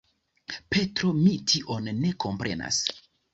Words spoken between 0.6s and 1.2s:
Petro,